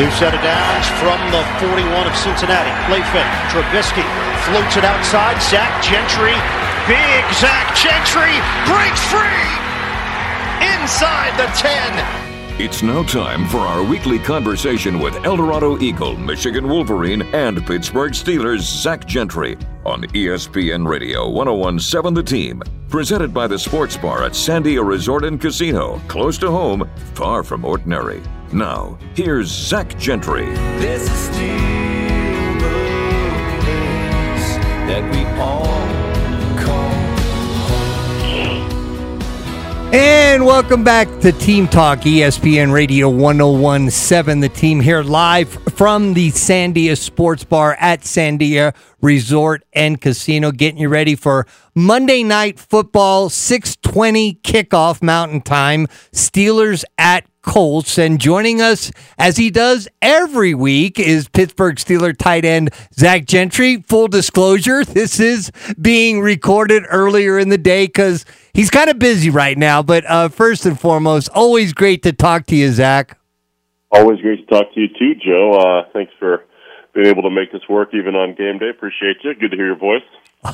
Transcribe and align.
New 0.00 0.10
set 0.12 0.32
of 0.32 0.40
downs 0.40 0.88
from 0.96 1.20
the 1.30 1.44
41 1.60 2.06
of 2.06 2.16
Cincinnati. 2.16 2.72
Play 2.88 3.02
fake. 3.12 3.28
Trubisky 3.52 4.00
floats 4.48 4.74
it 4.78 4.82
outside. 4.82 5.36
Zach 5.42 5.84
Gentry. 5.84 6.32
Big 6.88 7.20
Zach 7.36 7.76
Gentry 7.76 8.32
breaks 8.64 9.04
free 9.12 9.44
inside 10.72 11.36
the 11.36 11.52
10. 11.52 12.58
It's 12.58 12.82
now 12.82 13.02
time 13.02 13.46
for 13.46 13.58
our 13.58 13.82
weekly 13.84 14.18
conversation 14.18 15.00
with 15.00 15.14
Eldorado 15.26 15.78
Eagle, 15.78 16.16
Michigan 16.16 16.66
Wolverine, 16.66 17.20
and 17.34 17.66
Pittsburgh 17.66 18.12
Steelers 18.12 18.60
Zach 18.60 19.06
Gentry 19.06 19.58
on 19.84 20.04
ESPN 20.14 20.88
Radio 20.88 21.28
1017 21.28 22.14
The 22.14 22.22
Team. 22.22 22.62
Presented 22.88 23.34
by 23.34 23.46
the 23.46 23.58
Sports 23.58 23.98
Bar 23.98 24.24
at 24.24 24.32
Sandia 24.32 24.82
Resort 24.82 25.26
and 25.26 25.38
Casino, 25.38 26.00
close 26.08 26.38
to 26.38 26.50
home, 26.50 26.88
far 27.12 27.42
from 27.42 27.66
ordinary. 27.66 28.22
Now, 28.52 28.98
here's 29.14 29.46
Zach 29.46 29.96
Gentry. 29.96 30.44
There's 30.44 31.02
a 31.02 31.14
steel 31.14 31.46
that 34.88 35.08
we 35.12 35.24
all 35.40 35.70
And 39.92 40.46
welcome 40.46 40.84
back 40.84 41.08
to 41.22 41.32
Team 41.32 41.66
Talk, 41.66 42.00
ESPN 42.02 42.72
Radio 42.72 43.08
1017. 43.08 44.38
The 44.38 44.48
team 44.48 44.78
here 44.78 45.02
live 45.02 45.48
from 45.74 46.14
the 46.14 46.30
Sandia 46.30 46.96
Sports 46.96 47.42
Bar 47.42 47.76
at 47.80 48.02
Sandia 48.02 48.72
Resort 49.00 49.64
and 49.72 50.00
Casino, 50.00 50.52
getting 50.52 50.80
you 50.80 50.88
ready 50.88 51.14
for 51.14 51.46
Monday 51.74 52.22
Night 52.22 52.58
Football, 52.58 53.30
620 53.30 54.34
kickoff 54.42 55.02
Mountain 55.02 55.42
Time. 55.42 55.86
Steelers 56.12 56.84
at 56.98 57.24
Colts. 57.42 57.98
And 57.98 58.20
joining 58.20 58.60
us, 58.60 58.92
as 59.18 59.36
he 59.36 59.50
does 59.50 59.88
every 60.02 60.54
week, 60.54 60.98
is 60.98 61.28
Pittsburgh 61.28 61.76
Steeler 61.76 62.16
tight 62.16 62.44
end 62.44 62.70
Zach 62.94 63.24
Gentry. 63.24 63.82
Full 63.88 64.08
disclosure, 64.08 64.84
this 64.84 65.20
is 65.20 65.50
being 65.80 66.20
recorded 66.20 66.84
earlier 66.88 67.38
in 67.38 67.48
the 67.48 67.58
day 67.58 67.86
because 67.86 68.24
he's 68.52 68.70
kind 68.70 68.90
of 68.90 68.98
busy 68.98 69.30
right 69.30 69.56
now. 69.56 69.82
But 69.82 70.04
uh, 70.06 70.28
first 70.28 70.66
and 70.66 70.78
foremost, 70.78 71.28
always 71.30 71.72
great 71.72 72.02
to 72.02 72.12
talk 72.12 72.46
to 72.46 72.56
you, 72.56 72.70
Zach. 72.72 73.18
Always 73.92 74.20
great 74.20 74.46
to 74.46 74.54
talk 74.54 74.72
to 74.74 74.80
you 74.80 74.88
too, 74.88 75.14
Joe. 75.14 75.52
Uh, 75.52 75.88
thanks 75.92 76.12
for 76.18 76.44
being 76.94 77.06
able 77.06 77.22
to 77.22 77.30
make 77.30 77.52
this 77.52 77.62
work 77.68 77.90
even 77.94 78.14
on 78.14 78.34
game 78.34 78.58
day. 78.58 78.70
Appreciate 78.70 79.18
you. 79.22 79.34
Good 79.34 79.50
to 79.50 79.56
hear 79.56 79.66
your 79.66 79.78
voice. 79.78 80.02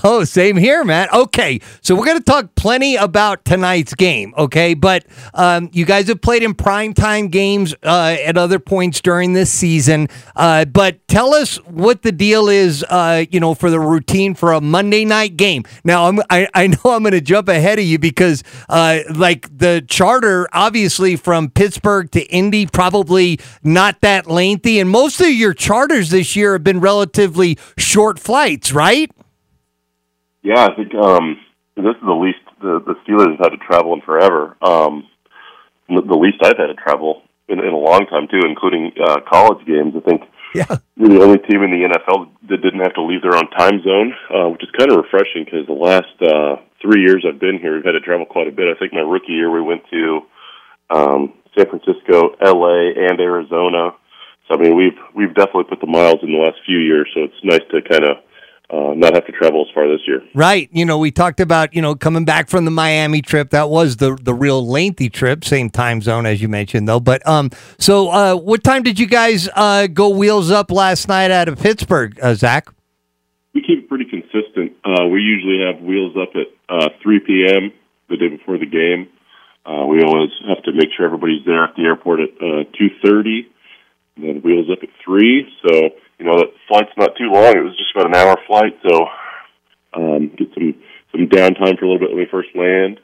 Oh, 0.03 0.25
same 0.25 0.57
here, 0.57 0.85
man. 0.85 1.09
Okay, 1.13 1.61
so 1.81 1.95
we're 1.95 2.07
going 2.07 2.19
to 2.19 2.25
talk 2.25 2.57
plenty 2.57 2.97
about 2.97 3.45
tonight's 3.45 3.95
game, 3.95 4.35
okay? 4.37 4.75
But 4.75 5.07
um, 5.33 5.71
you 5.73 5.85
guys 5.85 6.09
have 6.09 6.21
played 6.21 6.43
in 6.43 6.55
primetime 6.55 7.31
games 7.31 7.73
uh, 7.85 8.17
at 8.21 8.37
other 8.37 8.59
points 8.59 9.01
during 9.01 9.33
this 9.33 9.53
season. 9.53 10.09
Uh, 10.35 10.65
but 10.65 11.07
tell 11.07 11.35
us 11.35 11.59
what 11.67 12.03
the 12.03 12.11
deal 12.11 12.49
is, 12.49 12.85
uh, 12.89 13.27
you 13.31 13.39
know, 13.39 13.55
for 13.55 13.71
the 13.71 13.79
routine 13.79 14.35
for 14.35 14.53
a 14.53 14.61
Monday 14.61 15.05
night 15.05 15.37
game. 15.37 15.63
Now, 15.85 16.09
I'm, 16.09 16.19
I, 16.31 16.49
I 16.53 16.67
know 16.67 16.79
I'm 16.87 17.05
going 17.05 17.13
to 17.13 17.21
jump 17.21 17.49
ahead 17.49 17.79
of 17.79 17.85
you 17.85 18.01
because, 18.01 18.43
uh, 18.69 19.01
like, 19.15 19.57
the 19.57 19.85
charter, 19.89 20.49
obviously, 20.53 21.15
from 21.15 21.49
Pittsburgh 21.49 22.11
to 22.11 22.23
Indy, 22.25 22.67
probably 22.67 23.39
not 23.63 24.01
that 24.01 24.27
lengthy. 24.27 24.81
And 24.81 24.91
most 24.91 25.21
of 25.21 25.31
your 25.31 25.55
charters 25.55 26.11
this 26.11 26.35
year 26.35 26.55
have 26.55 26.65
been 26.65 26.81
relatively 26.81 27.57
short 27.79 28.19
flights, 28.19 28.73
right? 28.73 29.13
Yeah, 30.47 30.63
I 30.71 30.77
think 30.79 30.95
um, 30.95 31.43
this 31.75 31.99
is 31.99 32.07
the 32.07 32.15
least 32.15 32.39
the, 32.63 32.79
the 32.87 32.95
Steelers 33.03 33.35
have 33.35 33.51
had 33.51 33.59
to 33.59 33.67
travel 33.67 33.95
in 33.95 34.01
forever. 34.07 34.55
Um, 34.63 35.11
the 35.91 36.15
least 36.15 36.39
I've 36.39 36.55
had 36.55 36.71
to 36.71 36.79
travel 36.79 37.23
in, 37.49 37.59
in 37.59 37.75
a 37.75 37.77
long 37.77 38.07
time 38.07 38.31
too, 38.31 38.47
including 38.47 38.93
uh, 38.95 39.27
college 39.27 39.67
games. 39.67 39.99
I 39.99 40.07
think 40.07 40.23
yeah. 40.55 40.71
we're 40.97 41.19
the 41.19 41.25
only 41.27 41.43
team 41.51 41.67
in 41.67 41.75
the 41.75 41.91
NFL 41.91 42.31
that 42.47 42.63
didn't 42.63 42.79
have 42.79 42.95
to 42.95 43.03
leave 43.03 43.23
their 43.27 43.35
own 43.35 43.51
time 43.59 43.83
zone, 43.83 44.15
uh, 44.31 44.47
which 44.55 44.63
is 44.63 44.71
kind 44.79 44.95
of 44.95 45.03
refreshing 45.03 45.43
because 45.43 45.67
the 45.67 45.75
last 45.75 46.15
uh, 46.23 46.63
three 46.79 47.03
years 47.03 47.27
I've 47.27 47.43
been 47.43 47.59
here, 47.59 47.75
we've 47.75 47.85
had 47.85 47.99
to 47.99 48.07
travel 48.07 48.25
quite 48.25 48.47
a 48.47 48.55
bit. 48.55 48.71
I 48.71 48.79
think 48.79 48.95
my 48.95 49.03
rookie 49.03 49.35
year 49.35 49.51
we 49.51 49.67
went 49.67 49.83
to 49.91 50.21
um, 50.95 51.35
San 51.59 51.67
Francisco, 51.67 52.39
L.A., 52.39 52.95
and 52.95 53.19
Arizona. 53.19 53.99
So 54.47 54.55
I 54.55 54.63
mean, 54.63 54.79
we've 54.79 55.01
we've 55.11 55.35
definitely 55.35 55.67
put 55.75 55.83
the 55.83 55.91
miles 55.91 56.23
in 56.23 56.31
the 56.31 56.39
last 56.39 56.63
few 56.63 56.79
years. 56.79 57.11
So 57.15 57.27
it's 57.27 57.43
nice 57.43 57.67
to 57.75 57.83
kind 57.83 58.07
of 58.07 58.23
uh, 58.69 58.95
not 58.97 59.15
have 59.15 59.25
to 59.27 59.33
travel 59.33 59.65
as 59.67 59.73
far 59.73 59.89
this 59.89 60.01
year. 60.07 60.23
Right. 60.35 60.69
You 60.73 60.85
know, 60.85 60.99
we 60.99 61.11
talked 61.11 61.41
about 61.41 61.75
you 61.75 61.83
know 61.83 61.95
coming 61.95 62.25
back 62.25 62.49
from 62.49 62.65
the 62.65 62.71
Miami 62.71 63.23
trip. 63.23 63.51
That 63.51 63.71
was 63.71 63.97
the 63.97 64.17
the 64.21 64.35
real 64.35 64.67
lengthy 64.67 65.09
trip, 65.09 65.45
same 65.45 65.71
time 65.71 66.03
zone 66.03 66.27
as 66.27 66.43
you 66.43 66.49
mentioned 66.49 66.89
though. 66.89 67.01
But 67.01 67.27
um, 67.29 67.51
so 67.79 68.09
uh, 68.09 68.35
what 68.35 68.65
time 68.65 68.83
did 68.83 68.99
you 68.99 69.07
guys 69.07 69.49
uh 69.55 69.87
go 69.87 70.09
wheels 70.09 70.51
up 70.51 70.71
last 70.71 71.09
night 71.09 71.31
out 71.31 71.49
of 71.49 71.59
Pittsburgh, 71.59 72.19
uh, 72.21 72.35
Zach? 72.35 72.69
We 73.55 73.63
keep 73.63 73.85
it 73.85 73.89
pretty 73.89 74.05
consistent. 74.05 74.73
Uh, 74.85 75.07
we 75.07 75.21
usually 75.21 75.65
have 75.65 75.83
wheels 75.83 76.15
up 76.17 76.31
at 76.35 76.49
uh, 76.69 76.91
3 77.03 77.21
p.m. 77.21 77.73
the 78.11 78.19
day 78.19 78.29
before 78.29 78.59
the 78.59 78.67
game. 78.67 79.09
Uh, 79.65 79.87
we 79.87 80.03
always 80.03 80.31
have 80.47 80.63
to 80.65 80.73
make 80.73 80.91
sure 80.95 81.07
everybody's 81.07 81.45
there 81.47 81.65
at 81.65 81.75
the 81.75 81.83
airport 81.83 82.21
at 82.21 82.31
uh, 82.41 82.65
2:30. 82.79 83.47
Then 84.17 84.41
wheels 84.43 84.67
up 84.71 84.79
at 84.83 84.89
three. 85.05 85.47
So 85.63 85.91
you 86.19 86.25
know, 86.25 86.37
the 86.39 86.53
flight's 86.69 86.97
not 86.97 87.17
too 87.17 87.31
long. 87.31 87.57
It 87.57 87.65
was 87.65 87.77
just 87.77 87.95
about 87.95 88.09
an 88.09 88.17
hour 88.17 88.37
flight, 88.47 88.79
so 88.89 89.07
um, 89.95 90.29
get 90.37 90.49
some 90.55 90.75
some 91.13 91.29
downtime 91.29 91.79
for 91.79 91.85
a 91.85 91.89
little 91.89 91.99
bit 91.99 92.11
when 92.11 92.19
we 92.19 92.27
first 92.31 92.49
land. 92.55 93.01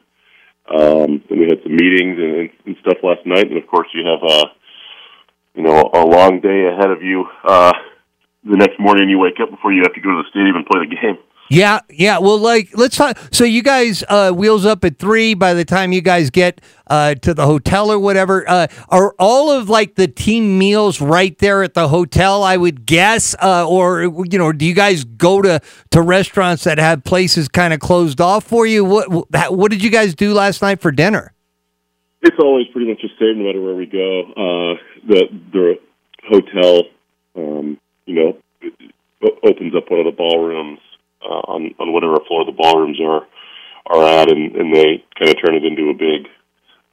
Um, 0.69 1.21
then 1.29 1.39
we 1.39 1.45
had 1.45 1.61
some 1.63 1.75
meetings 1.75 2.17
and, 2.17 2.49
and 2.65 2.75
stuff 2.81 2.97
last 3.03 3.25
night, 3.25 3.49
and 3.49 3.57
of 3.57 3.67
course 3.67 3.87
you 3.93 4.05
have 4.05 4.23
a 4.23 4.41
uh, 4.41 4.45
you 5.55 5.63
know 5.63 5.89
a 5.93 6.05
long 6.05 6.39
day 6.41 6.67
ahead 6.71 6.89
of 6.89 7.03
you. 7.03 7.25
Uh, 7.43 7.73
the 8.43 8.57
next 8.57 8.79
morning 8.79 9.09
you 9.09 9.19
wake 9.19 9.39
up 9.41 9.49
before 9.49 9.71
you 9.71 9.81
have 9.83 9.93
to 9.93 10.01
go 10.01 10.11
to 10.11 10.23
the 10.23 10.29
stadium 10.29 10.55
and 10.55 10.65
play 10.65 10.81
the 10.81 10.95
game. 10.95 11.17
Yeah, 11.49 11.81
yeah. 11.89 12.19
Well, 12.19 12.37
like 12.39 12.69
let's 12.73 12.95
talk. 12.95 13.17
So 13.31 13.43
you 13.43 13.61
guys 13.61 14.03
uh, 14.07 14.31
wheels 14.31 14.65
up 14.65 14.83
at 14.85 14.97
three. 14.97 15.33
By 15.33 15.53
the 15.53 15.65
time 15.65 15.91
you 15.91 16.01
guys 16.01 16.29
get 16.29 16.61
uh, 16.87 17.15
to 17.15 17.33
the 17.33 17.45
hotel 17.45 17.91
or 17.91 17.99
whatever, 17.99 18.49
uh, 18.49 18.67
are 18.89 19.13
all 19.19 19.51
of 19.51 19.69
like 19.69 19.95
the 19.95 20.07
team 20.07 20.57
meals 20.57 21.01
right 21.01 21.37
there 21.39 21.61
at 21.61 21.73
the 21.73 21.89
hotel? 21.89 22.43
I 22.43 22.57
would 22.57 22.85
guess, 22.85 23.35
uh, 23.41 23.67
or 23.67 24.03
you 24.03 24.37
know, 24.37 24.51
do 24.51 24.65
you 24.65 24.73
guys 24.73 25.03
go 25.03 25.41
to 25.41 25.59
to 25.91 26.01
restaurants 26.01 26.63
that 26.63 26.77
have 26.77 27.03
places 27.03 27.49
kind 27.49 27.73
of 27.73 27.79
closed 27.79 28.21
off 28.21 28.45
for 28.45 28.65
you? 28.65 28.85
What 28.85 29.09
what 29.51 29.69
did 29.69 29.83
you 29.83 29.89
guys 29.89 30.15
do 30.15 30.33
last 30.33 30.61
night 30.61 30.81
for 30.81 30.91
dinner? 30.91 31.33
It's 32.21 32.37
always 32.39 32.67
pretty 32.71 32.89
much 32.89 33.01
the 33.01 33.09
same 33.19 33.39
no 33.39 33.47
matter 33.47 33.61
where 33.61 33.75
we 33.75 33.85
go. 33.85 34.21
Uh, 34.31 34.77
the 35.07 35.27
the 35.51 35.75
hotel, 36.29 36.83
um, 37.35 37.77
you 38.05 38.15
know, 38.15 38.37
opens 39.43 39.75
up 39.75 39.91
one 39.91 39.99
of 39.99 40.05
the 40.05 40.15
ballrooms 40.17 40.79
on 41.47 41.73
on 41.79 41.93
whatever 41.93 42.17
floor 42.27 42.45
the 42.45 42.51
ballrooms 42.51 42.99
are 43.01 43.25
are 43.87 44.03
at, 44.03 44.31
and, 44.31 44.55
and 44.55 44.73
they 44.75 45.03
kind 45.19 45.29
of 45.29 45.37
turn 45.43 45.55
it 45.55 45.65
into 45.65 45.89
a 45.89 45.93
big 45.93 46.29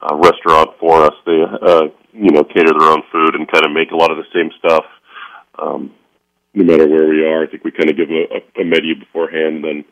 uh, 0.03 0.15
restaurant 0.17 0.71
for 0.81 1.05
us. 1.05 1.15
They 1.27 1.41
uh, 1.43 1.89
you 2.13 2.31
know 2.33 2.45
cater 2.45 2.73
their 2.73 2.91
own 2.91 3.03
food 3.13 3.35
and 3.35 3.51
kind 3.51 3.65
of 3.65 3.73
make 3.73 3.91
a 3.91 3.97
lot 3.97 4.11
of 4.11 4.19
the 4.19 4.31
same 4.35 4.51
stuff. 4.59 4.85
Um, 5.59 5.95
no 6.55 6.65
matter 6.65 6.89
where 6.89 7.09
we 7.09 7.25
are, 7.25 7.45
I 7.45 7.47
think 7.47 7.65
we 7.65 7.71
kind 7.71 7.91
of 7.91 7.97
give 7.97 8.09
them 8.09 8.27
a, 8.27 8.61
a 8.61 8.65
menu 8.65 8.99
beforehand, 8.99 9.63
and 9.63 9.65
then 9.65 9.85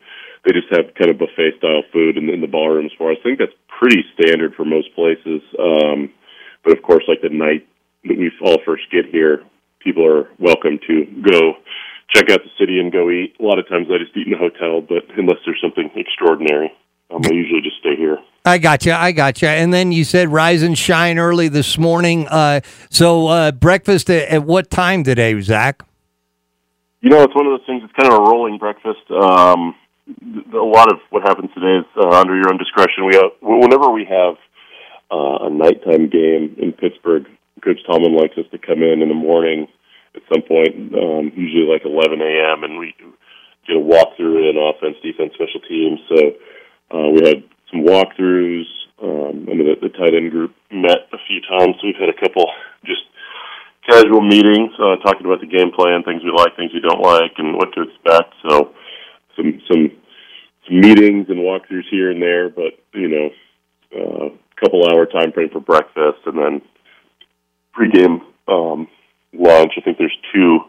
they 0.43 0.51
just 0.51 0.67
have 0.71 0.93
kind 0.95 1.11
of 1.11 1.19
buffet 1.19 1.57
style 1.57 1.83
food 1.93 2.17
in, 2.17 2.29
in 2.29 2.41
the 2.41 2.47
ballrooms 2.47 2.91
for 2.97 3.11
us. 3.11 3.17
I 3.21 3.23
think 3.23 3.39
that's 3.39 3.55
pretty 3.79 4.03
standard 4.13 4.55
for 4.55 4.65
most 4.65 4.93
places. 4.95 5.41
Um, 5.57 6.11
but 6.63 6.75
of 6.75 6.83
course, 6.83 7.03
like 7.07 7.21
the 7.21 7.29
night 7.29 7.67
that 8.03 8.17
we 8.17 8.31
all 8.43 8.59
first 8.65 8.83
get 8.91 9.05
here, 9.05 9.43
people 9.79 10.05
are 10.05 10.29
welcome 10.39 10.79
to 10.87 11.05
go 11.23 11.53
check 12.13 12.29
out 12.29 12.41
the 12.43 12.49
city 12.59 12.79
and 12.79 12.91
go 12.91 13.09
eat. 13.09 13.35
A 13.39 13.43
lot 13.43 13.59
of 13.59 13.67
times 13.67 13.87
I 13.89 13.97
just 13.97 14.15
eat 14.17 14.27
in 14.27 14.33
the 14.33 14.37
hotel, 14.37 14.81
but 14.81 15.03
unless 15.17 15.37
there's 15.45 15.59
something 15.61 15.89
extraordinary, 15.95 16.71
um, 17.11 17.21
I 17.25 17.33
usually 17.33 17.61
just 17.61 17.77
stay 17.79 17.95
here. 17.95 18.17
I 18.45 18.57
got 18.57 18.85
you. 18.85 18.93
I 18.93 19.11
got 19.11 19.41
you. 19.41 19.47
And 19.47 19.73
then 19.73 19.91
you 19.91 20.03
said 20.03 20.29
rise 20.29 20.63
and 20.63 20.77
shine 20.77 21.19
early 21.19 21.49
this 21.49 21.77
morning. 21.77 22.27
Uh, 22.27 22.61
so 22.89 23.27
uh, 23.27 23.51
breakfast 23.51 24.09
at, 24.09 24.29
at, 24.29 24.43
what 24.43 24.69
time 24.69 25.03
today, 25.03 25.39
Zach? 25.41 25.83
You 27.01 27.09
know, 27.09 27.23
it's 27.23 27.35
one 27.35 27.45
of 27.45 27.53
those 27.53 27.65
things. 27.65 27.83
It's 27.83 27.93
kind 27.93 28.11
of 28.11 28.19
a 28.19 28.23
rolling 28.23 28.57
breakfast. 28.57 29.09
Um, 29.11 29.75
a 30.53 30.57
lot 30.57 30.91
of 30.91 30.99
what 31.11 31.23
happens 31.23 31.51
today 31.53 31.77
is 31.77 31.85
uh, 31.97 32.09
under 32.09 32.35
your 32.35 32.49
own 32.49 32.57
discretion. 32.57 33.05
We 33.05 33.15
have, 33.15 33.31
whenever 33.41 33.89
we 33.91 34.05
have 34.05 34.35
uh, 35.11 35.45
a 35.45 35.49
nighttime 35.49 36.09
game 36.09 36.55
in 36.57 36.73
Pittsburgh, 36.73 37.25
Coach 37.63 37.79
Tomlin 37.85 38.15
likes 38.15 38.37
us 38.37 38.45
to 38.51 38.57
come 38.57 38.81
in 38.81 39.01
in 39.01 39.09
the 39.09 39.15
morning 39.15 39.67
some 40.31 40.41
point, 40.43 40.93
um, 40.95 41.31
usually 41.35 41.67
like 41.67 41.85
11 41.85 42.21
a.m., 42.21 42.63
and 42.63 42.79
we 42.79 42.93
get 43.67 43.77
a 43.77 43.79
walkthrough 43.79 44.49
in 44.49 44.57
offense, 44.57 44.97
defense, 45.03 45.33
special 45.35 45.61
teams. 45.67 45.99
So 46.09 46.19
uh, 46.93 47.09
we 47.09 47.21
had 47.27 47.43
some 47.71 47.85
walkthroughs. 47.85 48.69
Um, 49.01 49.47
I 49.49 49.53
mean, 49.53 49.67
the, 49.69 49.75
the 49.81 49.93
tight 49.93 50.13
end 50.13 50.31
group 50.31 50.53
met 50.71 51.07
a 51.13 51.19
few 51.27 51.39
times. 51.41 51.75
We've 51.83 51.99
had 51.99 52.09
a 52.09 52.19
couple 52.19 52.45
just 52.85 53.03
casual 53.89 54.21
meetings, 54.21 54.71
uh, 54.79 54.97
talking 55.01 55.25
about 55.25 55.41
the 55.41 55.47
game 55.47 55.71
plan, 55.71 56.03
things 56.03 56.23
we 56.23 56.31
like, 56.35 56.55
things 56.55 56.71
we 56.73 56.81
don't 56.81 57.01
like, 57.01 57.33
and 57.37 57.55
what 57.55 57.73
to 57.73 57.83
expect. 57.83 58.33
So 58.47 58.73
some 59.35 59.61
some, 59.71 59.91
some 60.67 60.79
meetings 60.79 61.27
and 61.29 61.39
walkthroughs 61.39 61.89
here 61.89 62.11
and 62.11 62.21
there, 62.21 62.49
but 62.49 62.77
you 62.93 63.07
know, 63.07 63.29
a 63.95 64.25
uh, 64.25 64.29
couple 64.59 64.85
hour 64.85 65.05
time 65.05 65.31
frame 65.31 65.49
for 65.49 65.59
breakfast, 65.59 66.19
and 66.25 66.37
then 66.37 66.61
pregame 67.73 68.21
um, 68.47 68.87
lunch. 69.33 69.73
I 69.77 69.81
think 69.81 69.97
there's 69.97 70.17
two 70.33 70.59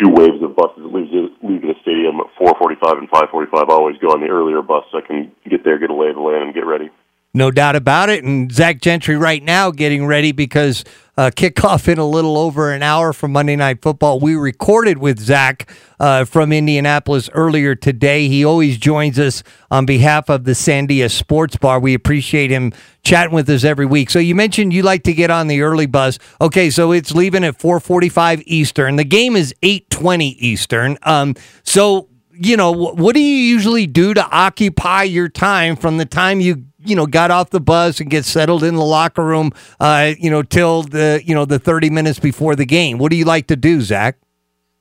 two 0.00 0.10
waves 0.10 0.42
of 0.42 0.56
buses 0.56 0.82
that 0.82 0.92
leaving 0.92 1.68
the 1.68 1.74
stadium 1.82 2.18
at 2.20 2.26
4:45 2.36 2.98
and 2.98 3.08
5:45. 3.10 3.70
I 3.70 3.72
always 3.72 3.96
go 3.98 4.08
on 4.08 4.20
the 4.20 4.28
earlier 4.28 4.62
bus 4.62 4.84
so 4.90 4.98
I 4.98 5.00
can 5.02 5.30
get 5.48 5.64
there, 5.64 5.78
get 5.78 5.90
a 5.90 5.94
lay 5.94 6.08
of 6.08 6.16
the 6.16 6.22
land, 6.22 6.44
and 6.44 6.54
get 6.54 6.66
ready. 6.66 6.90
No 7.32 7.50
doubt 7.50 7.74
about 7.76 8.10
it. 8.10 8.22
And 8.22 8.50
Zach 8.52 8.80
Gentry 8.80 9.16
right 9.16 9.42
now 9.42 9.70
getting 9.70 10.06
ready 10.06 10.32
because 10.32 10.84
uh, 11.16 11.30
kickoff 11.30 11.88
in 11.88 11.98
a 11.98 12.06
little 12.06 12.36
over 12.36 12.72
an 12.72 12.82
hour 12.82 13.12
from 13.12 13.32
Monday 13.32 13.56
Night 13.56 13.80
Football. 13.82 14.20
We 14.20 14.34
recorded 14.34 14.98
with 14.98 15.18
Zach 15.20 15.70
uh, 16.00 16.24
from 16.24 16.52
Indianapolis 16.52 17.30
earlier 17.32 17.74
today. 17.74 18.28
He 18.28 18.44
always 18.44 18.78
joins 18.78 19.18
us 19.18 19.42
on 19.70 19.86
behalf 19.86 20.28
of 20.28 20.44
the 20.44 20.52
Sandia 20.52 21.10
Sports 21.10 21.56
Bar. 21.56 21.80
We 21.80 21.94
appreciate 21.94 22.50
him 22.50 22.72
chatting 23.02 23.34
with 23.34 23.48
us 23.48 23.64
every 23.64 23.86
week. 23.86 24.10
So 24.10 24.18
you 24.18 24.34
mentioned 24.34 24.72
you 24.72 24.82
like 24.82 25.04
to 25.04 25.12
get 25.12 25.30
on 25.30 25.46
the 25.46 25.62
early 25.62 25.86
bus. 25.86 26.18
Okay, 26.40 26.70
so 26.70 26.92
it's 26.92 27.14
leaving 27.14 27.44
at 27.44 27.58
4:45 27.58 28.42
Eastern. 28.46 28.96
The 28.96 29.04
game 29.04 29.36
is 29.36 29.54
8:20 29.62 30.36
Eastern. 30.38 30.98
Um, 31.02 31.34
so 31.62 32.08
you 32.36 32.56
know, 32.56 32.72
what 32.72 33.14
do 33.14 33.20
you 33.20 33.36
usually 33.36 33.86
do 33.86 34.12
to 34.12 34.26
occupy 34.28 35.04
your 35.04 35.28
time 35.28 35.76
from 35.76 35.98
the 35.98 36.04
time 36.04 36.40
you 36.40 36.64
you 36.84 36.96
know 36.96 37.06
got 37.06 37.30
off 37.30 37.50
the 37.50 37.60
bus 37.60 38.00
and 38.00 38.10
get 38.10 38.24
settled 38.24 38.62
in 38.62 38.74
the 38.74 38.84
locker 38.84 39.24
room, 39.24 39.52
uh, 39.80 40.12
you 40.18 40.30
know, 40.30 40.42
till 40.42 40.82
the 40.82 41.22
you 41.24 41.34
know 41.34 41.44
the 41.44 41.58
thirty 41.58 41.90
minutes 41.90 42.18
before 42.18 42.56
the 42.56 42.66
game? 42.66 42.98
What 42.98 43.10
do 43.10 43.16
you 43.16 43.24
like 43.24 43.46
to 43.48 43.56
do, 43.56 43.80
Zach? 43.80 44.16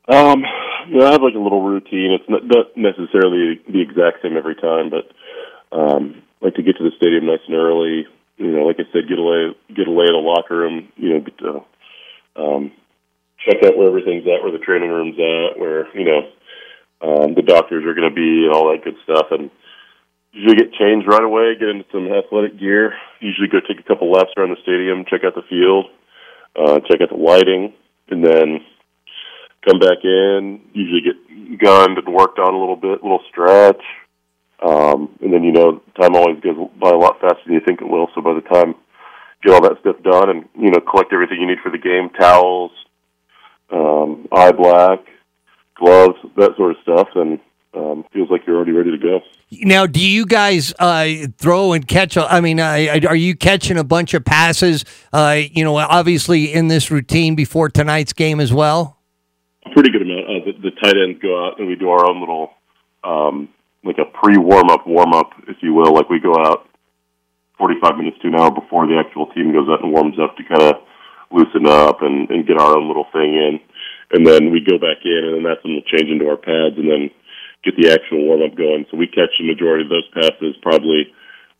Um, 0.07 0.43
you 0.89 0.99
know, 0.99 1.07
I 1.07 1.11
have 1.11 1.21
like 1.21 1.35
a 1.35 1.39
little 1.39 1.63
routine. 1.63 2.11
It's 2.11 2.29
not, 2.29 2.43
necessarily 2.75 3.61
the 3.67 3.81
exact 3.81 4.21
same 4.21 4.37
every 4.37 4.55
time, 4.55 4.89
but 4.89 5.11
um, 5.75 6.21
like 6.41 6.55
to 6.55 6.63
get 6.63 6.77
to 6.77 6.83
the 6.83 6.95
stadium 6.97 7.25
nice 7.25 7.39
and 7.47 7.55
early. 7.55 8.05
You 8.37 8.51
know, 8.51 8.65
like 8.65 8.77
I 8.79 8.91
said, 8.91 9.07
get 9.07 9.19
away, 9.19 9.55
get 9.73 9.87
away 9.87 10.05
in 10.07 10.13
the 10.13 10.19
locker 10.19 10.57
room. 10.57 10.89
You 10.97 11.13
know, 11.13 11.19
get 11.21 11.37
to 11.39 11.63
um, 12.35 12.71
check 13.45 13.63
out 13.63 13.77
where 13.77 13.87
everything's 13.87 14.25
at, 14.27 14.43
where 14.43 14.51
the 14.51 14.63
training 14.63 14.89
room's 14.89 15.17
at, 15.19 15.59
where 15.59 15.87
you 15.95 16.05
know 16.05 16.21
um, 17.01 17.35
the 17.35 17.43
doctors 17.43 17.85
are 17.85 17.93
going 17.93 18.09
to 18.09 18.15
be, 18.15 18.45
and 18.45 18.53
all 18.53 18.71
that 18.71 18.83
good 18.83 18.95
stuff, 19.03 19.27
and 19.31 19.49
usually 20.33 20.55
get 20.55 20.73
changed 20.73 21.07
right 21.07 21.23
away, 21.23 21.55
get 21.57 21.69
into 21.69 21.85
some 21.91 22.11
athletic 22.11 22.59
gear. 22.59 22.93
Usually 23.21 23.47
go 23.47 23.59
take 23.61 23.79
a 23.79 23.87
couple 23.87 24.11
laps 24.11 24.31
around 24.35 24.49
the 24.49 24.61
stadium, 24.63 25.05
check 25.05 25.23
out 25.23 25.35
the 25.35 25.47
field, 25.47 25.85
uh, 26.57 26.79
check 26.89 27.01
out 27.01 27.09
the 27.09 27.21
lighting, 27.21 27.73
and 28.09 28.25
then 28.25 28.59
come 29.65 29.79
back 29.79 30.03
in. 30.03 30.59
Usually 30.73 31.01
get 31.01 31.59
gunned 31.59 31.97
and 31.97 32.13
worked 32.13 32.39
on 32.39 32.53
a 32.53 32.59
little 32.59 32.75
bit, 32.75 32.99
a 32.99 33.03
little 33.03 33.23
stretch, 33.29 33.81
um, 34.61 35.15
and 35.21 35.31
then 35.31 35.43
you 35.43 35.51
know 35.51 35.81
time 36.01 36.15
always 36.15 36.41
goes 36.41 36.57
by 36.81 36.89
a 36.89 36.97
lot 36.97 37.21
faster 37.21 37.41
than 37.45 37.53
you 37.53 37.61
think 37.65 37.81
it 37.81 37.89
will. 37.89 38.09
So 38.15 38.21
by 38.21 38.33
the 38.33 38.41
time 38.41 38.75
you 39.43 39.51
get 39.51 39.53
all 39.53 39.61
that 39.61 39.79
stuff 39.81 40.01
done 40.03 40.29
and 40.29 40.49
you 40.57 40.71
know 40.71 40.81
collect 40.81 41.13
everything 41.13 41.39
you 41.39 41.47
need 41.47 41.61
for 41.61 41.71
the 41.71 41.77
game, 41.77 42.09
towels, 42.19 42.71
um, 43.71 44.27
eye 44.31 44.51
black, 44.51 44.99
gloves, 45.75 46.17
that 46.37 46.57
sort 46.57 46.71
of 46.71 46.77
stuff, 46.81 47.07
then 47.13 47.39
um, 47.75 48.05
feels 48.13 48.29
like 48.29 48.45
you're 48.45 48.55
already 48.55 48.71
ready 48.71 48.91
to 48.91 48.97
go. 48.97 49.21
Now, 49.61 49.85
do 49.85 49.99
you 49.99 50.25
guys 50.25 50.73
uh, 50.79 51.27
throw 51.37 51.73
and 51.73 51.87
catch? 51.87 52.17
I 52.17 52.41
mean, 52.41 52.59
uh, 52.59 52.99
are 53.07 53.15
you 53.15 53.35
catching 53.35 53.77
a 53.77 53.83
bunch 53.83 54.13
of 54.13 54.25
passes? 54.25 54.85
Uh, 55.11 55.41
you 55.51 55.63
know, 55.63 55.77
obviously 55.77 56.53
in 56.53 56.67
this 56.67 56.89
routine 56.89 57.35
before 57.35 57.69
tonight's 57.69 58.13
game 58.13 58.39
as 58.39 58.53
well. 58.53 58.97
A 59.65 59.69
pretty 59.71 59.91
good 59.91 60.01
amount. 60.01 60.25
Uh, 60.25 60.45
the, 60.45 60.69
the 60.69 60.71
tight 60.81 60.97
ends 60.97 61.21
go 61.21 61.45
out 61.45 61.59
and 61.59 61.67
we 61.67 61.75
do 61.75 61.89
our 61.89 62.05
own 62.05 62.19
little, 62.19 62.51
um, 63.03 63.49
like 63.83 63.97
a 63.97 64.05
pre 64.05 64.37
warm 64.37 64.69
up 64.69 64.87
warm 64.87 65.13
up, 65.13 65.31
if 65.47 65.57
you 65.61 65.73
will. 65.73 65.93
Like 65.93 66.09
we 66.09 66.19
go 66.19 66.33
out 66.35 66.67
45 67.57 67.97
minutes 67.97 68.17
to 68.21 68.27
an 68.27 68.35
hour 68.35 68.51
before 68.51 68.87
the 68.87 68.97
actual 68.97 69.27
team 69.27 69.53
goes 69.53 69.69
out 69.69 69.83
and 69.83 69.93
warms 69.93 70.17
up 70.19 70.35
to 70.37 70.43
kind 70.43 70.63
of 70.63 70.75
loosen 71.31 71.65
up 71.65 72.01
and, 72.01 72.29
and 72.29 72.47
get 72.47 72.57
our 72.59 72.77
own 72.77 72.87
little 72.87 73.07
thing 73.11 73.33
in, 73.33 73.59
and 74.11 74.25
then 74.25 74.51
we 74.51 74.59
go 74.59 74.77
back 74.77 75.01
in, 75.03 75.21
and 75.25 75.35
then 75.35 75.43
that's 75.43 75.63
when 75.63 75.73
we'll 75.73 75.89
change 75.89 76.09
into 76.09 76.29
our 76.29 76.37
pads, 76.37 76.77
and 76.77 76.89
then 76.89 77.09
get 77.63 77.75
the 77.77 77.91
actual 77.91 78.25
warm 78.25 78.41
up 78.43 78.55
going. 78.57 78.85
So 78.91 78.97
we 78.97 79.07
catch 79.07 79.31
the 79.39 79.47
majority 79.47 79.83
of 79.83 79.89
those 79.89 80.07
passes 80.13 80.55
probably 80.61 81.13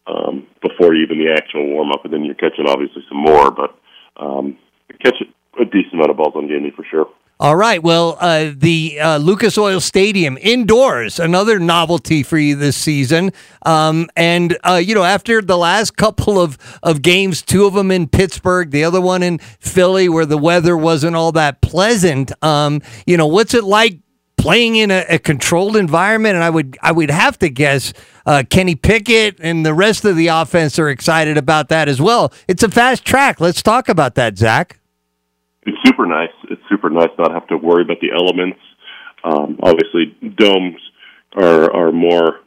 um, 0.07 0.47
before 0.61 0.93
even 0.93 1.17
the 1.17 1.31
actual 1.31 1.67
warm 1.67 1.91
up, 1.91 2.03
and 2.05 2.13
then 2.13 2.23
you're 2.23 2.35
catching 2.35 2.67
obviously 2.67 3.03
some 3.07 3.23
more, 3.23 3.51
but 3.51 3.75
um, 4.17 4.57
catch 5.01 5.15
a 5.59 5.65
decent 5.65 5.93
amount 5.93 6.11
of 6.11 6.17
balls 6.17 6.33
on 6.35 6.47
game 6.47 6.71
for 6.75 6.85
sure. 6.89 7.07
All 7.39 7.55
right. 7.55 7.81
Well, 7.81 8.15
uh, 8.21 8.51
the 8.55 8.99
uh, 8.99 9.17
Lucas 9.17 9.57
Oil 9.57 9.79
Stadium 9.81 10.37
indoors, 10.39 11.19
another 11.19 11.59
novelty 11.59 12.23
for 12.23 12.37
you 12.37 12.55
this 12.55 12.77
season. 12.77 13.31
Um, 13.65 14.07
and, 14.15 14.57
uh, 14.63 14.75
you 14.75 14.95
know, 14.95 15.03
after 15.03 15.41
the 15.41 15.57
last 15.57 15.97
couple 15.97 16.39
of, 16.39 16.57
of 16.83 17.01
games, 17.01 17.41
two 17.41 17.65
of 17.65 17.73
them 17.73 17.91
in 17.91 18.07
Pittsburgh, 18.07 18.71
the 18.71 18.83
other 18.83 19.01
one 19.01 19.23
in 19.23 19.39
Philly, 19.59 20.07
where 20.07 20.27
the 20.27 20.37
weather 20.37 20.77
wasn't 20.77 21.15
all 21.15 21.31
that 21.33 21.59
pleasant, 21.61 22.31
um, 22.43 22.81
you 23.05 23.17
know, 23.17 23.27
what's 23.27 23.53
it 23.53 23.63
like 23.63 23.97
playing 24.43 24.75
in 24.75 24.91
a, 24.91 25.05
a, 25.07 25.17
controlled 25.17 25.77
environment, 25.77 26.35
and 26.35 26.43
I 26.43 26.49
would 26.49 26.77
I 26.81 26.91
would 26.91 27.09
have 27.09 27.39
to 27.39 27.49
guess 27.49 27.93
uh, 28.25 28.43
Kenny 28.49 28.75
Pickett 28.75 29.37
and 29.39 29.65
the 29.65 29.73
rest 29.73 30.03
of 30.03 30.17
the 30.17 30.27
offense 30.27 30.77
are 30.77 30.89
excited 30.89 31.37
about 31.37 31.69
that 31.69 31.87
as 31.87 32.01
well. 32.01 32.33
It's 32.49 32.61
a 32.61 32.67
fast 32.67 33.05
track. 33.05 33.39
Let's 33.39 33.63
talk 33.63 33.87
about 33.87 34.15
that, 34.15 34.37
Zach. 34.37 34.81
It's 35.65 35.77
super 35.85 36.05
nice. 36.05 36.35
It's 36.51 36.61
super 36.69 36.89
nice 36.89 37.07
not 37.17 37.31
have 37.31 37.47
to 37.47 37.57
worry 37.57 37.83
about 37.83 38.01
the 38.01 38.11
elements. 38.11 38.59
Um, 39.23 39.59
obviously, 39.63 40.13
domes 40.35 40.81
are 41.37 41.73
are 41.73 41.91
more 41.93 42.41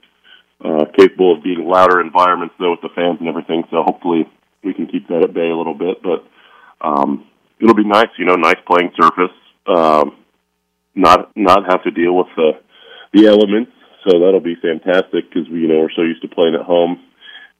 uh, 0.62 0.84
capable 0.98 1.34
of 1.34 1.42
being 1.42 1.66
louder 1.66 2.02
environments, 2.02 2.54
though, 2.58 2.72
with 2.72 2.82
the 2.82 2.90
fans 2.94 3.20
and 3.20 3.28
everything. 3.30 3.64
So 3.70 3.82
hopefully, 3.82 4.28
we 4.62 4.74
can 4.74 4.86
keep 4.86 5.08
that 5.08 5.22
at 5.24 5.32
bay 5.32 5.48
a 5.48 5.56
little 5.56 5.72
bit. 5.72 6.02
But 6.02 6.26
um, 6.86 7.24
it'll 7.58 7.74
be 7.74 7.88
nice, 7.88 8.12
you 8.18 8.26
know, 8.26 8.36
nice 8.36 8.60
playing 8.66 8.92
surface. 9.00 9.32
Um, 9.66 10.25
not 10.96 11.30
not 11.36 11.70
have 11.70 11.84
to 11.84 11.90
deal 11.90 12.16
with 12.16 12.28
the 12.36 12.52
the 13.12 13.26
elements. 13.26 13.72
So 14.06 14.18
that'll 14.18 14.40
be 14.40 14.56
fantastic 14.56 15.28
because 15.28 15.48
we 15.48 15.60
you 15.60 15.68
know 15.68 15.80
we're 15.80 15.94
so 15.94 16.02
used 16.02 16.22
to 16.22 16.28
playing 16.28 16.54
at 16.54 16.62
home. 16.62 17.00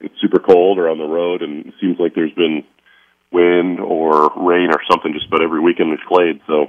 It's 0.01 0.15
super 0.21 0.41
cold 0.41 0.79
or 0.79 0.89
on 0.89 0.99
the 0.99 1.05
road, 1.05 1.43
and 1.43 1.67
it 1.67 1.75
seems 1.81 1.99
like 1.99 2.15
there's 2.15 2.33
been 2.33 2.65
wind 3.33 3.81
or 3.81 4.31
rain 4.37 4.71
or 4.71 4.81
something 4.91 5.13
just 5.13 5.27
about 5.27 5.43
every 5.43 5.61
weekend 5.61 5.91
we've 5.91 5.99
played. 6.09 6.41
So 6.47 6.67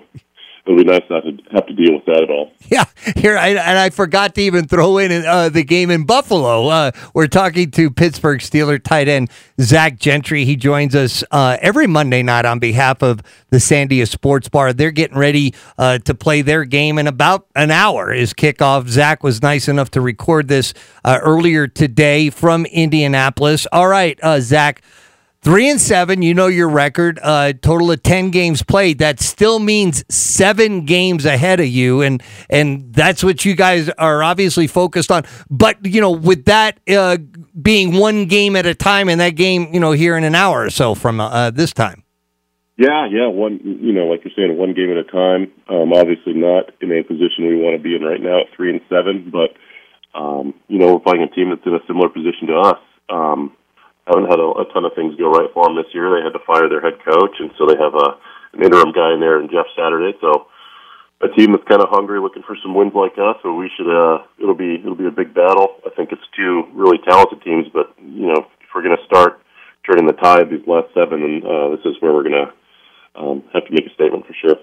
it'll 0.68 0.78
be 0.78 0.84
nice 0.84 1.04
not 1.10 1.22
to 1.22 1.38
have 1.52 1.66
to 1.68 1.74
deal 1.74 1.94
with 1.94 2.06
that 2.06 2.24
at 2.24 2.30
all. 2.30 2.52
Yeah, 2.70 2.84
here 3.16 3.38
I, 3.38 3.50
and 3.52 3.80
I 3.80 3.90
forgot 3.90 4.36
to 4.36 4.42
even 4.42 4.68
throw 4.68 4.98
in 4.98 5.26
uh, 5.26 5.48
the 5.48 5.64
game 5.64 5.90
in 5.90 6.06
Buffalo. 6.06 6.68
Uh, 6.68 6.92
we're 7.14 7.28
talking 7.28 7.72
to 7.72 7.90
Pittsburgh 7.90 8.40
Steeler 8.42 8.82
tight 8.84 9.08
end 9.08 9.30
Zach 9.62 9.98
Gentry. 9.98 10.44
He 10.44 10.58
joins 10.58 10.94
us 10.94 11.24
uh, 11.32 11.56
every 11.62 11.88
Monday 11.88 12.24
night 12.24 12.44
on 12.44 12.60
behalf 12.60 13.02
of 13.02 13.22
the 13.52 13.58
Sandia 13.58 14.06
Sports 14.06 14.50
Bar. 14.50 14.74
They're 14.74 14.92
getting 14.92 15.18
ready 15.18 15.54
uh, 15.78 16.00
to 16.00 16.14
play 16.14 16.42
their 16.42 16.66
game 16.66 17.00
in 17.00 17.08
about 17.08 17.48
an 17.56 17.72
hour. 17.72 18.12
Is 18.12 18.34
kickoff. 18.34 18.90
Zach 18.90 19.24
was 19.24 19.42
nice 19.42 19.70
enough 19.70 19.90
to 19.92 20.02
record 20.02 20.50
this 20.50 20.74
uh, 21.06 21.20
earlier 21.22 21.68
today 21.68 22.30
from 22.30 22.66
Indianapolis. 22.66 23.66
All 23.72 23.88
right, 23.88 24.20
uh, 24.22 24.42
Zach. 24.42 24.82
Three 25.48 25.70
and 25.70 25.80
seven, 25.80 26.22
you 26.24 26.34
know 26.34 26.48
your 26.48 26.68
record. 26.68 27.22
Uh, 27.24 27.54
total 27.54 27.90
of 27.90 28.04
ten 28.04 28.32
games 28.32 28.64
played. 28.64 29.00
That 29.00 29.22
still 29.22 29.60
means 29.60 30.04
seven 30.14 30.84
games 30.84 31.24
ahead 31.24 31.62
of 31.62 31.68
you, 31.68 32.02
and 32.02 32.22
and 32.50 32.94
that's 32.94 33.24
what 33.24 33.46
you 33.46 33.56
guys 33.56 33.88
are 33.92 34.22
obviously 34.22 34.68
focused 34.68 35.10
on. 35.10 35.24
But 35.50 35.78
you 35.86 36.02
know, 36.02 36.12
with 36.12 36.44
that 36.48 36.82
uh, 36.90 37.20
being 37.62 37.94
one 37.94 38.26
game 38.26 38.58
at 38.58 38.66
a 38.66 38.76
time, 38.76 39.08
and 39.08 39.22
that 39.22 39.38
game, 39.38 39.74
you 39.74 39.80
know, 39.80 39.94
here 39.94 40.18
in 40.18 40.26
an 40.26 40.36
hour 40.36 40.64
or 40.64 40.70
so 40.70 40.94
from 40.94 41.22
uh, 41.22 41.50
this 41.52 41.72
time. 41.72 42.04
Yeah, 42.76 43.08
yeah, 43.10 43.28
one. 43.28 43.62
You 43.64 43.94
know, 43.94 44.08
like 44.08 44.26
you're 44.26 44.34
saying, 44.36 44.58
one 44.58 44.74
game 44.74 44.92
at 44.92 44.98
a 44.98 45.06
time. 45.06 45.50
Um, 45.70 45.94
obviously, 45.94 46.34
not 46.34 46.72
in 46.82 46.92
a 46.92 47.04
position 47.04 47.48
we 47.48 47.56
want 47.56 47.78
to 47.78 47.82
be 47.82 47.96
in 47.96 48.02
right 48.02 48.22
now 48.22 48.42
at 48.42 48.48
three 48.54 48.70
and 48.70 48.82
seven, 48.90 49.32
but 49.32 49.56
um, 50.14 50.54
you 50.68 50.78
know, 50.78 50.92
we're 50.92 51.00
playing 51.00 51.24
a 51.24 51.34
team 51.34 51.52
that's 51.52 51.66
in 51.66 51.74
a 51.74 51.88
similar 51.88 52.10
position 52.10 52.48
to 52.48 52.60
us. 52.60 52.80
Um, 53.10 53.57
haven't 54.08 54.32
had 54.32 54.40
a, 54.40 54.50
a 54.64 54.66
ton 54.74 54.88
of 54.88 54.96
things 54.96 55.20
go 55.20 55.30
right 55.30 55.52
for 55.54 55.68
them 55.68 55.76
this 55.76 55.92
year. 55.94 56.10
They 56.10 56.24
had 56.24 56.34
to 56.34 56.48
fire 56.48 56.68
their 56.72 56.82
head 56.82 57.04
coach, 57.04 57.36
and 57.40 57.52
so 57.60 57.68
they 57.68 57.78
have 57.78 57.94
a 57.94 58.18
an 58.56 58.64
interim 58.64 58.96
guy 58.96 59.14
in 59.14 59.20
there, 59.20 59.38
and 59.38 59.52
Jeff 59.52 59.68
Saturday. 59.76 60.16
So 60.24 60.48
a 61.22 61.28
team 61.36 61.52
that's 61.52 61.68
kind 61.68 61.84
of 61.84 61.92
hungry, 61.92 62.20
looking 62.20 62.44
for 62.48 62.56
some 62.64 62.74
wins 62.74 62.96
like 62.96 63.20
us. 63.20 63.38
So 63.44 63.54
we 63.54 63.70
should. 63.76 63.92
Uh, 63.92 64.24
it'll 64.40 64.58
be 64.58 64.80
it'll 64.80 64.98
be 64.98 65.08
a 65.08 65.14
big 65.14 65.36
battle. 65.36 65.78
I 65.86 65.92
think 65.96 66.12
it's 66.12 66.26
two 66.36 66.64
really 66.74 66.98
talented 67.04 67.44
teams, 67.44 67.68
but 67.74 67.92
you 68.00 68.32
know 68.32 68.48
if 68.48 68.70
we're 68.74 68.84
going 68.84 68.98
to 68.98 69.06
start 69.06 69.44
turning 69.86 70.08
the 70.08 70.18
tide 70.18 70.50
these 70.50 70.66
last 70.68 70.94
seven, 70.96 71.24
and 71.24 71.44
uh, 71.44 71.68
this 71.76 71.84
is 71.86 72.00
where 72.00 72.14
we're 72.14 72.28
going 72.28 72.40
to 72.40 72.50
um, 73.20 73.44
have 73.54 73.66
to 73.66 73.72
make 73.72 73.88
a 73.88 73.94
statement 73.94 74.26
for 74.26 74.36
sure 74.40 74.58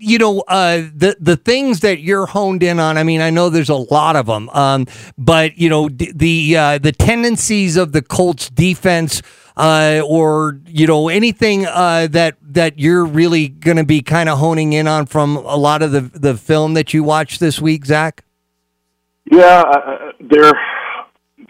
you 0.00 0.18
know, 0.18 0.40
uh, 0.48 0.82
the 0.94 1.14
the 1.20 1.36
things 1.36 1.80
that 1.80 2.00
you're 2.00 2.26
honed 2.26 2.62
in 2.62 2.80
on. 2.80 2.96
I 2.96 3.02
mean, 3.02 3.20
I 3.20 3.28
know 3.28 3.50
there's 3.50 3.68
a 3.68 3.74
lot 3.74 4.16
of 4.16 4.26
them, 4.26 4.48
um, 4.50 4.86
but 5.18 5.58
you 5.58 5.68
know, 5.68 5.88
the 5.88 6.10
the, 6.14 6.56
uh, 6.56 6.78
the 6.78 6.92
tendencies 6.92 7.76
of 7.76 7.92
the 7.92 8.00
Colts 8.00 8.48
defense, 8.48 9.20
uh, 9.58 10.00
or 10.04 10.58
you 10.66 10.86
know, 10.86 11.08
anything 11.08 11.66
uh, 11.66 12.08
that 12.10 12.36
that 12.40 12.78
you're 12.78 13.04
really 13.04 13.48
going 13.48 13.76
to 13.76 13.84
be 13.84 14.00
kind 14.00 14.30
of 14.30 14.38
honing 14.38 14.72
in 14.72 14.88
on 14.88 15.04
from 15.04 15.36
a 15.36 15.56
lot 15.56 15.82
of 15.82 15.92
the 15.92 16.00
the 16.00 16.34
film 16.34 16.72
that 16.74 16.94
you 16.94 17.04
watched 17.04 17.38
this 17.38 17.60
week, 17.60 17.84
Zach. 17.84 18.24
Yeah, 19.30 19.62
uh, 19.66 20.12
they're 20.18 20.58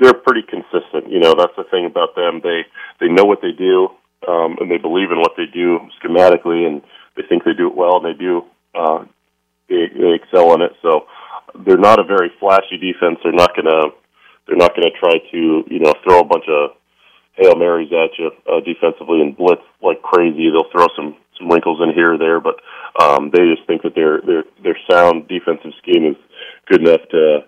they're 0.01 0.15
pretty 0.15 0.43
consistent. 0.43 1.09
You 1.09 1.21
know, 1.21 1.35
that's 1.39 1.55
the 1.57 1.65
thing 1.71 1.87
about 1.87 2.17
them. 2.17 2.41
They 2.43 2.63
they 2.99 3.07
know 3.07 3.25
what 3.25 3.43
they 3.43 3.53
do, 3.53 3.91
um, 4.27 4.57
and 4.61 4.69
they 4.69 4.79
believe 4.79 5.13
in 5.13 5.21
what 5.21 5.33
they 5.37 5.47
do 5.47 5.79
schematically 6.03 6.67
and 6.67 6.83
they 7.17 7.23
think 7.29 7.45
they 7.45 7.55
do 7.55 7.69
it 7.69 7.77
well, 7.77 7.97
and 7.97 8.07
they 8.07 8.19
do. 8.19 8.43
Uh, 8.75 9.05
they, 9.69 9.87
they 9.95 10.15
excel 10.15 10.55
in 10.55 10.63
it. 10.63 10.73
So 10.83 11.07
they're 11.65 11.79
not 11.79 12.01
a 12.01 12.05
very 12.05 12.31
flashy 12.39 12.79
defense. 12.79 13.19
They're 13.23 13.33
not 13.33 13.55
gonna 13.55 13.95
they're 14.47 14.57
not 14.57 14.75
gonna 14.75 14.95
try 14.99 15.19
to 15.31 15.65
you 15.69 15.81
know 15.81 15.95
throw 16.05 16.21
a 16.21 16.25
bunch 16.25 16.45
of 16.49 16.71
hail 17.35 17.55
marys 17.57 17.93
at 17.93 18.19
you 18.19 18.31
uh, 18.51 18.61
defensively 18.61 19.21
and 19.21 19.37
blitz 19.37 19.63
like 19.83 20.03
crazy. 20.03 20.51
They'll 20.51 20.71
throw 20.71 20.87
some 20.97 21.17
some 21.39 21.49
wrinkles 21.49 21.81
in 21.83 21.95
here 21.95 22.15
or 22.15 22.19
there, 22.19 22.41
but 22.41 22.61
um, 23.01 23.31
they 23.33 23.49
just 23.55 23.67
think 23.67 23.83
that 23.83 23.95
their 23.95 24.21
their 24.21 24.45
their 24.63 24.79
sound 24.91 25.29
defensive 25.29 25.73
scheme 25.83 26.07
is 26.07 26.17
good 26.69 26.83
enough 26.83 27.01
to 27.11 27.39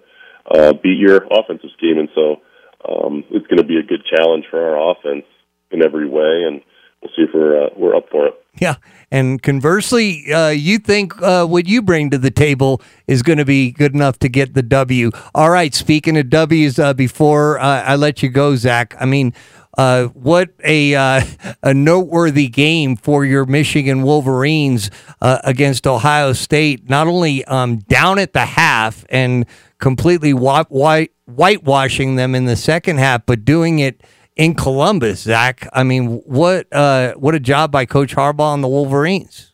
uh, 0.50 0.72
beat 0.82 0.98
your 0.98 1.26
offensive 1.30 1.70
scheme, 1.76 1.98
and 1.98 2.08
so 2.14 2.40
um, 2.88 3.24
it's 3.30 3.46
going 3.46 3.58
to 3.58 3.66
be 3.66 3.78
a 3.78 3.82
good 3.82 4.02
challenge 4.04 4.44
for 4.50 4.58
our 4.58 4.92
offense 4.92 5.24
in 5.70 5.84
every 5.84 6.08
way, 6.08 6.44
and 6.46 6.62
we'll 7.02 7.10
see 7.16 7.22
if 7.22 7.30
we're 7.34 7.64
uh, 7.64 7.68
we're 7.76 7.96
up 7.96 8.08
for 8.10 8.26
it. 8.26 8.34
Yeah, 8.60 8.76
and 9.10 9.42
conversely, 9.42 10.30
uh, 10.32 10.50
you 10.50 10.78
think 10.78 11.20
uh, 11.22 11.46
what 11.46 11.66
you 11.66 11.80
bring 11.80 12.10
to 12.10 12.18
the 12.18 12.30
table 12.30 12.82
is 13.06 13.22
going 13.22 13.38
to 13.38 13.46
be 13.46 13.72
good 13.72 13.94
enough 13.94 14.18
to 14.20 14.28
get 14.28 14.54
the 14.54 14.62
W. 14.62 15.10
All 15.34 15.50
right, 15.50 15.74
speaking 15.74 16.18
of 16.18 16.28
W's, 16.28 16.78
uh, 16.78 16.92
before 16.92 17.58
uh, 17.58 17.82
I 17.82 17.96
let 17.96 18.22
you 18.22 18.28
go, 18.28 18.54
Zach, 18.56 18.94
I 19.00 19.06
mean, 19.06 19.32
uh, 19.78 20.08
what 20.08 20.50
a 20.64 20.94
uh, 20.94 21.22
a 21.62 21.72
noteworthy 21.72 22.48
game 22.48 22.96
for 22.96 23.24
your 23.24 23.46
Michigan 23.46 24.02
Wolverines 24.02 24.90
uh, 25.22 25.38
against 25.44 25.86
Ohio 25.86 26.34
State. 26.34 26.90
Not 26.90 27.06
only 27.06 27.44
um, 27.46 27.78
down 27.78 28.18
at 28.18 28.34
the 28.34 28.44
half 28.44 29.04
and 29.08 29.46
completely 29.78 30.34
white, 30.34 30.70
white 30.70 31.12
whitewashing 31.26 32.16
them 32.16 32.34
in 32.34 32.44
the 32.44 32.56
second 32.56 32.98
half, 32.98 33.24
but 33.24 33.44
doing 33.46 33.78
it 33.78 34.02
in 34.36 34.54
Columbus. 34.54 35.20
Zach, 35.20 35.68
I 35.72 35.82
mean, 35.82 36.22
what 36.24 36.66
uh, 36.72 37.12
what 37.14 37.34
a 37.34 37.40
job 37.40 37.70
by 37.70 37.86
Coach 37.86 38.14
Harbaugh 38.14 38.54
and 38.54 38.62
the 38.62 38.68
Wolverines. 38.68 39.52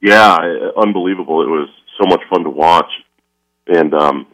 Yeah, 0.00 0.36
unbelievable. 0.76 1.42
It 1.42 1.48
was 1.48 1.68
so 2.00 2.06
much 2.06 2.20
fun 2.30 2.44
to 2.44 2.50
watch, 2.50 2.90
and 3.66 3.94
um, 3.94 4.26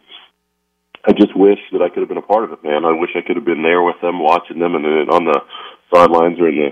I 1.05 1.11
just 1.13 1.35
wish 1.35 1.59
that 1.71 1.81
I 1.81 1.89
could 1.89 1.99
have 1.99 2.09
been 2.09 2.17
a 2.17 2.21
part 2.21 2.43
of 2.43 2.51
it, 2.51 2.63
man. 2.63 2.85
I 2.85 2.91
wish 2.91 3.11
I 3.15 3.25
could 3.25 3.35
have 3.35 3.45
been 3.45 3.63
there 3.63 3.81
with 3.81 3.99
them, 4.01 4.19
watching 4.19 4.59
them, 4.59 4.75
and 4.75 4.85
then 4.85 5.09
on 5.09 5.25
the 5.25 5.39
sidelines 5.93 6.39
or 6.39 6.49
in 6.49 6.55
the 6.55 6.69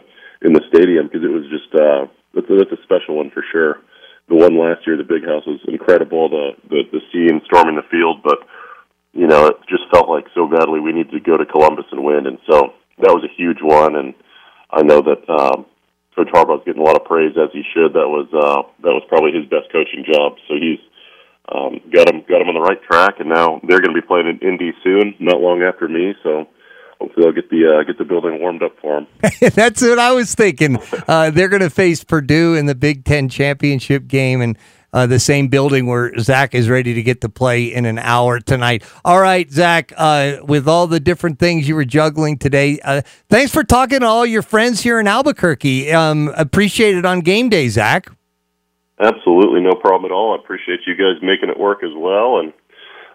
in 0.48 0.54
the 0.54 0.62
stadium 0.70 1.08
because 1.08 1.24
it 1.24 1.32
was 1.32 1.46
just 1.50 1.70
uh, 1.76 2.06
that's, 2.34 2.50
a, 2.50 2.56
that's 2.58 2.80
a 2.80 2.84
special 2.84 3.18
one 3.18 3.32
for 3.32 3.44
sure. 3.52 3.82
The 4.30 4.36
one 4.36 4.58
last 4.58 4.88
year, 4.88 4.96
the 4.96 5.04
big 5.04 5.26
house 5.26 5.44
was 5.46 5.60
incredible. 5.68 6.30
The 6.30 6.52
the, 6.70 6.82
the 6.92 7.02
scene 7.12 7.42
storming 7.46 7.76
the 7.76 7.88
field, 7.90 8.24
but 8.24 8.40
you 9.14 9.28
know, 9.28 9.48
it 9.48 9.58
just 9.68 9.84
felt 9.92 10.08
like 10.08 10.26
so 10.34 10.48
badly 10.48 10.80
we 10.80 10.94
needed 10.94 11.12
to 11.12 11.20
go 11.20 11.36
to 11.36 11.46
Columbus 11.46 11.86
and 11.92 12.04
win, 12.04 12.28
and 12.28 12.38
so 12.48 12.74
that 13.02 13.14
was 13.14 13.24
a 13.24 13.34
huge 13.36 13.62
one. 13.62 13.96
And 13.96 14.14
I 14.72 14.84
know 14.84 15.02
that 15.02 15.22
um, 15.30 15.66
Coach 16.16 16.30
Harbaugh's 16.34 16.64
getting 16.66 16.82
a 16.82 16.86
lot 16.86 16.96
of 16.96 17.06
praise 17.06 17.36
as 17.38 17.50
he 17.54 17.64
should. 17.74 17.94
That 17.94 18.08
was 18.08 18.28
uh, 18.34 18.64
that 18.84 18.94
was 18.94 19.04
probably 19.08 19.32
his 19.32 19.46
best 19.50 19.72
coaching 19.72 20.06
job. 20.06 20.36
So 20.48 20.56
he's 20.56 20.80
um, 21.54 21.80
got 21.92 22.08
them 22.08 22.24
got 22.28 22.40
them 22.40 22.50
on 22.50 22.56
the 22.56 22.62
right 22.62 22.82
track, 22.84 23.16
and 23.20 23.30
now 23.30 23.60
they're 23.68 23.82
going 23.82 23.96
to 23.96 24.02
be 24.02 24.06
playing 24.06 24.28
in 24.28 24.40
Indy 24.40 24.74
soon, 24.84 25.16
not 25.20 25.42
long 25.42 25.64
after 25.64 25.88
me. 25.88 26.14
So 26.24 26.48
hopefully 27.00 27.26
they'll 27.26 27.34
get 27.34 27.50
the 27.50 27.68
uh, 27.68 27.84
get 27.84 27.98
the 27.98 28.06
building 28.06 28.40
warmed 28.40 28.64
up 28.64 28.76
for 28.82 29.02
them. 29.02 29.08
That's 29.54 29.82
what 29.82 30.00
I 30.00 30.12
was 30.12 30.36
thinking. 30.36 30.78
Uh, 31.08 31.32
they're 31.32 31.50
going 31.50 31.62
to 31.62 31.70
face 31.70 32.04
Purdue 32.04 32.56
in 32.56 32.66
the 32.66 32.76
Big 32.76 33.06
Ten 33.06 33.30
championship 33.30 34.08
game, 34.08 34.42
and. 34.42 34.58
Uh, 34.94 35.08
the 35.08 35.20
same 35.20 35.48
building 35.48 35.86
where 35.86 36.12
Zach 36.20 36.54
is 36.54 36.70
ready 36.70 36.94
to 36.94 37.02
get 37.02 37.22
to 37.22 37.30
play 37.30 37.64
in 37.64 37.86
an 37.86 37.98
hour 37.98 38.40
tonight. 38.40 38.84
All 39.06 39.22
right, 39.22 39.50
Zach, 39.50 39.94
uh, 39.96 40.38
with 40.44 40.68
all 40.68 40.86
the 40.88 41.00
different 41.00 41.40
things 41.40 41.68
you 41.68 41.76
were 41.76 41.86
juggling 41.86 42.38
today, 42.38 42.80
uh, 42.84 43.02
thanks 43.30 43.54
for 43.54 43.64
talking 43.64 44.02
to 44.02 44.06
all 44.06 44.26
your 44.26 44.42
friends 44.42 44.82
here 44.82 45.00
in 45.00 45.08
Albuquerque. 45.08 45.94
Um, 45.94 46.30
appreciate 46.36 46.96
it 46.96 47.06
on 47.06 47.22
game 47.22 47.48
day, 47.48 47.70
Zach. 47.70 48.10
Absolutely, 49.00 49.62
no 49.62 49.74
problem 49.74 50.12
at 50.12 50.14
all. 50.14 50.38
I 50.38 50.44
appreciate 50.44 50.82
you 50.86 50.96
guys 50.96 51.22
making 51.24 51.50
it 51.50 51.58
work 51.58 51.84
as 51.84 51.92
well, 51.96 52.40
and 52.40 52.54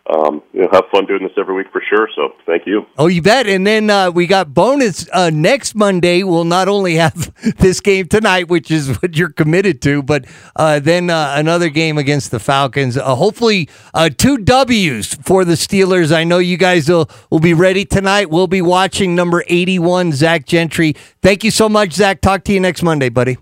um, 0.09 0.43
you 0.53 0.63
know, 0.63 0.69
have 0.73 0.85
fun 0.93 1.07
doing 1.07 1.23
this 1.23 1.33
every 1.37 1.55
week 1.55 1.67
for 1.73 1.83
sure. 1.89 2.09
So, 2.15 2.35
thank 2.47 2.67
you. 2.67 2.87
Oh, 2.97 3.09
you 3.09 3.23
bet. 3.23 3.47
And 3.47 3.67
then 3.67 3.91
uh, 3.91 4.11
we 4.11 4.27
got 4.27 4.55
bonus 4.55 5.09
uh, 5.13 5.31
next 5.31 5.75
Monday. 5.75 6.23
We'll 6.23 6.45
not 6.45 6.69
only 6.69 6.95
have 6.95 7.35
this 7.59 7.81
game 7.81 8.07
tonight, 8.07 8.49
which 8.49 8.71
is 8.71 9.01
what 9.03 9.17
you're 9.17 9.33
committed 9.33 9.83
to, 9.83 10.03
but 10.03 10.25
uh, 10.55 10.79
then 10.79 11.11
uh, 11.11 11.35
another 11.37 11.69
game 11.69 11.99
against 11.99 12.31
the 12.31 12.39
Falcons. 12.39 12.97
Uh, 12.97 13.15
hopefully, 13.17 13.69
uh, 13.95 14.09
two 14.09 14.39
W's 14.39 15.15
for 15.15 15.45
the 15.45 15.55
Steelers. 15.55 16.15
I 16.15 16.25
know 16.25 16.39
you 16.39 16.57
guys 16.57 16.89
will 16.89 17.11
will 17.31 17.41
be 17.41 17.55
ready 17.55 17.85
tonight. 17.85 18.31
We'll 18.31 18.47
be 18.47 18.63
watching 18.63 19.15
number 19.15 19.45
81, 19.49 20.13
Zach 20.13 20.47
Gentry. 20.47 20.95
Thank 21.21 21.43
you 21.43 21.51
so 21.51 21.69
much, 21.69 21.93
Zach. 21.93 22.21
Talk 22.21 22.45
to 22.45 22.53
you 22.53 22.61
next 22.61 22.83
Monday, 22.83 23.09
buddy. 23.09 23.39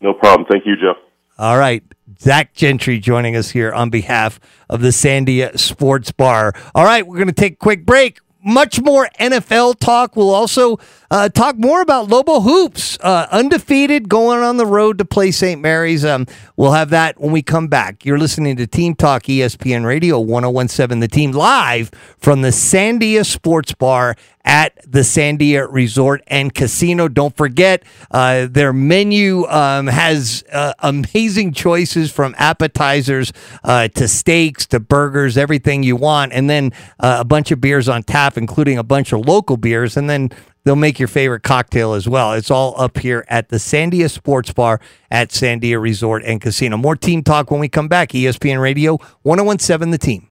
No 0.00 0.12
problem. 0.12 0.46
Thank 0.50 0.66
you, 0.66 0.74
Jeff. 0.76 0.96
All 1.38 1.58
right. 1.58 1.82
Zach 2.20 2.54
Gentry 2.54 2.98
joining 2.98 3.36
us 3.36 3.50
here 3.50 3.72
on 3.72 3.90
behalf 3.90 4.40
of 4.68 4.80
the 4.80 4.88
Sandia 4.88 5.58
Sports 5.58 6.12
Bar. 6.12 6.54
All 6.74 6.84
right, 6.84 7.06
we're 7.06 7.16
going 7.16 7.26
to 7.28 7.32
take 7.32 7.54
a 7.54 7.56
quick 7.56 7.84
break. 7.84 8.20
Much 8.44 8.80
more 8.80 9.08
NFL 9.18 9.80
talk. 9.80 10.14
We'll 10.14 10.30
also 10.30 10.78
uh, 11.10 11.28
talk 11.28 11.56
more 11.56 11.80
about 11.80 12.08
Lobo 12.08 12.40
Hoops, 12.40 12.98
uh, 13.00 13.26
undefeated, 13.30 14.08
going 14.08 14.40
on 14.40 14.56
the 14.56 14.66
road 14.66 14.98
to 14.98 15.04
play 15.04 15.30
St. 15.30 15.60
Mary's. 15.60 16.04
Um, 16.04 16.26
we'll 16.56 16.72
have 16.72 16.90
that 16.90 17.20
when 17.20 17.32
we 17.32 17.42
come 17.42 17.68
back. 17.68 18.04
You're 18.04 18.18
listening 18.18 18.56
to 18.56 18.66
Team 18.66 18.94
Talk 18.94 19.24
ESPN 19.24 19.84
Radio 19.84 20.18
1017, 20.18 21.00
the 21.00 21.08
team 21.08 21.32
live 21.32 21.90
from 22.18 22.42
the 22.42 22.48
Sandia 22.48 23.24
Sports 23.24 23.72
Bar 23.72 24.16
at 24.46 24.78
the 24.86 25.00
Sandia 25.00 25.66
Resort 25.68 26.22
and 26.28 26.54
Casino. 26.54 27.08
Don't 27.08 27.36
forget, 27.36 27.82
uh, 28.12 28.46
their 28.48 28.72
menu 28.72 29.44
um, 29.46 29.88
has 29.88 30.44
uh, 30.52 30.72
amazing 30.78 31.52
choices 31.52 32.12
from 32.12 32.34
appetizers 32.38 33.32
uh, 33.64 33.88
to 33.88 34.06
steaks 34.06 34.64
to 34.66 34.78
burgers, 34.78 35.36
everything 35.36 35.82
you 35.82 35.96
want, 35.96 36.32
and 36.32 36.48
then 36.48 36.72
uh, 37.00 37.18
a 37.20 37.24
bunch 37.24 37.50
of 37.50 37.60
beers 37.60 37.88
on 37.88 38.04
tap, 38.04 38.38
including 38.38 38.78
a 38.78 38.84
bunch 38.84 39.12
of 39.12 39.26
local 39.26 39.56
beers, 39.56 39.96
and 39.96 40.08
then 40.08 40.30
they'll 40.66 40.76
make 40.76 40.98
your 40.98 41.08
favorite 41.08 41.44
cocktail 41.44 41.94
as 41.94 42.08
well. 42.08 42.32
It's 42.32 42.50
all 42.50 42.74
up 42.76 42.98
here 42.98 43.24
at 43.28 43.48
the 43.48 43.56
Sandia 43.56 44.10
Sports 44.10 44.52
Bar 44.52 44.80
at 45.10 45.30
Sandia 45.30 45.80
Resort 45.80 46.24
and 46.24 46.40
Casino. 46.40 46.76
More 46.76 46.96
team 46.96 47.22
talk 47.22 47.50
when 47.52 47.60
we 47.60 47.68
come 47.68 47.88
back. 47.88 48.10
ESPN 48.10 48.60
Radio 48.60 48.98
1017 49.22 49.90
The 49.92 49.98
Team. 49.98 50.24